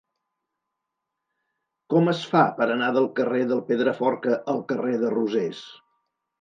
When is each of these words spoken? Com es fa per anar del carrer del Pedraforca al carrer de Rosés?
Com 1.95 2.09
es 2.15 2.23
fa 2.33 2.41
per 2.61 2.69
anar 2.77 2.89
del 2.97 3.07
carrer 3.21 3.45
del 3.53 3.63
Pedraforca 3.71 4.41
al 4.57 4.67
carrer 4.75 4.99
de 5.07 5.17
Rosés? 5.19 5.65